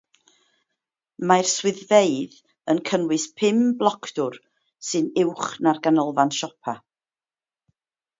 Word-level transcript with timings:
Mae'r 1.31 1.49
swyddfeydd 1.49 2.39
yn 2.73 2.79
cynnwys 2.89 3.25
pum 3.41 3.59
blocdwr 3.81 4.39
sy'n 4.87 5.11
uwch 5.25 5.51
na'r 5.67 5.81
ganolfan 5.89 6.33
siopa. 6.39 6.75